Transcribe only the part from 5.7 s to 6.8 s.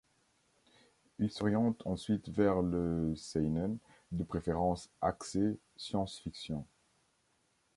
science-fiction.